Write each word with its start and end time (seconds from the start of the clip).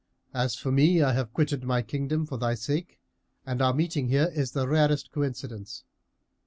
As 0.33 0.55
for 0.55 0.71
me, 0.71 1.03
I 1.03 1.13
have 1.13 1.31
quitted 1.31 1.63
my 1.63 1.83
kingdom 1.83 2.25
for 2.25 2.35
thy 2.35 2.55
sake, 2.55 2.99
and 3.45 3.61
our 3.61 3.71
meeting 3.71 4.07
here 4.07 4.31
is 4.33 4.53
the 4.53 4.67
rarest 4.67 5.11
coincidence. 5.11 5.83